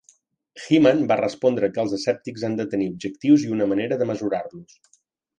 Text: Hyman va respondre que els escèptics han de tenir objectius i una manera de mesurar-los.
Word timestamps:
Hyman 0.67 1.01
va 1.09 1.17
respondre 1.19 1.67
que 1.75 1.83
els 1.83 1.93
escèptics 1.97 2.45
han 2.47 2.57
de 2.61 2.65
tenir 2.71 2.87
objectius 2.93 3.43
i 3.49 3.53
una 3.57 3.67
manera 3.75 3.99
de 4.03 4.07
mesurar-los. 4.13 4.81